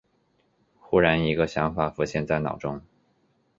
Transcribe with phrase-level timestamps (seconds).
[0.79, 2.81] 忽然一个想法浮现在脑中